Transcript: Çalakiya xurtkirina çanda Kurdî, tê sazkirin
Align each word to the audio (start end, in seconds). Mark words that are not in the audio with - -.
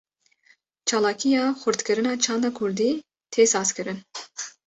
Çalakiya 0.87 1.43
xurtkirina 1.63 2.13
çanda 2.23 2.49
Kurdî, 2.57 2.89
tê 3.31 3.43
sazkirin 3.53 3.99